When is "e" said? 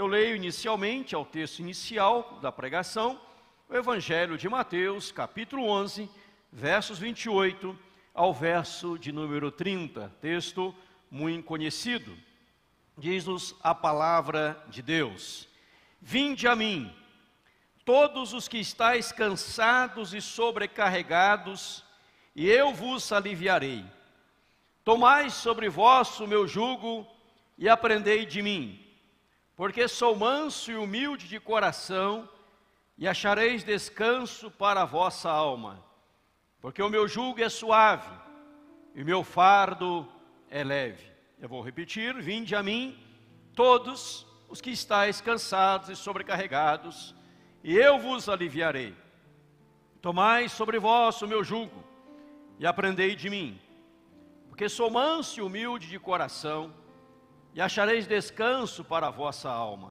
20.14-20.22, 22.34-22.48, 27.58-27.68, 30.72-30.74, 32.96-33.06, 38.94-39.02, 45.90-45.94, 47.62-47.76, 52.58-52.66, 55.38-55.42, 57.54-57.60